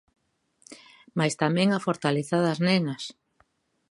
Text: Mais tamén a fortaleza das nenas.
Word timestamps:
Mais 1.17 1.33
tamén 1.43 1.69
a 1.71 1.83
fortaleza 1.87 2.37
das 2.45 2.59
nenas. 2.67 3.03